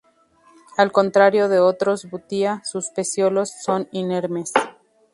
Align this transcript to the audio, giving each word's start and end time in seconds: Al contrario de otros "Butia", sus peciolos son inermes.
Al 0.77 0.91
contrario 0.91 1.47
de 1.47 1.59
otros 1.59 2.09
"Butia", 2.09 2.63
sus 2.65 2.89
peciolos 2.89 3.51
son 3.51 3.87
inermes. 3.91 4.51